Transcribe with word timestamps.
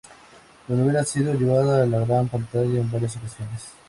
La 0.67 0.75
novela 0.75 1.01
ha 1.01 1.05
sido 1.05 1.31
llevada 1.35 1.83
a 1.83 1.85
la 1.85 1.99
gran 1.99 2.27
pantalla 2.27 2.79
en 2.81 2.89
varias 2.91 3.17
ocasiones. 3.17 3.69